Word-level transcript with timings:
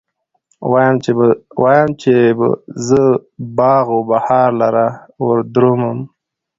وايم، 1.63 1.87
چې 2.03 2.13
به 2.37 2.47
زه 2.87 3.01
باغ 3.57 3.85
و 3.97 3.99
بهار 4.09 4.49
لره 4.61 4.87
وردرومم 5.25 5.99